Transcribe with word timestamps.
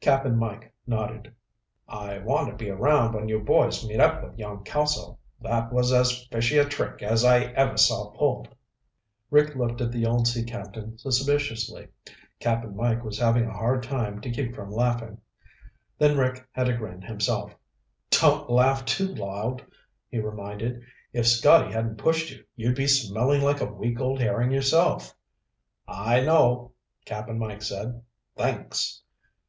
Cap'n 0.00 0.36
Mike 0.38 0.72
nodded. 0.86 1.34
"I 1.88 2.18
want 2.20 2.48
to 2.48 2.54
be 2.54 2.70
around 2.70 3.12
when 3.12 3.28
you 3.28 3.40
boys 3.40 3.84
meet 3.84 3.98
up 3.98 4.22
with 4.22 4.38
young 4.38 4.62
Kelso. 4.62 5.18
That 5.40 5.72
was 5.72 5.92
as 5.92 6.26
fishy 6.30 6.58
a 6.58 6.64
trick 6.64 7.02
as 7.02 7.24
I 7.24 7.40
ever 7.46 7.76
saw 7.76 8.10
pulled." 8.12 8.46
Rick 9.32 9.56
looked 9.56 9.80
at 9.80 9.90
the 9.90 10.06
old 10.06 10.28
sea 10.28 10.44
captain 10.44 10.96
suspiciously. 10.98 11.88
Cap'n 12.38 12.76
Mike 12.76 13.02
was 13.02 13.18
having 13.18 13.46
a 13.46 13.52
hard 13.52 13.82
time 13.82 14.20
to 14.20 14.30
keep 14.30 14.54
from 14.54 14.70
laughing. 14.70 15.18
Then 15.98 16.16
Rick 16.16 16.46
had 16.52 16.66
to 16.68 16.76
grin 16.76 17.02
himself. 17.02 17.52
"Don't 18.10 18.48
laugh 18.48 18.84
too 18.84 19.08
loud," 19.12 19.64
he 20.08 20.20
reminded. 20.20 20.82
"If 21.12 21.26
Scotty 21.26 21.72
hadn't 21.72 21.98
pushed 21.98 22.30
you, 22.30 22.44
you'd 22.54 22.76
be 22.76 22.86
smelling 22.86 23.42
like 23.42 23.60
a 23.60 23.64
week 23.66 23.98
old 23.98 24.20
herring 24.20 24.52
yourself." 24.52 25.16
"I 25.88 26.20
know," 26.20 26.74
Cap'n 27.06 27.40
Mike 27.40 27.62
said. 27.62 28.00
"Thanks." 28.36 29.02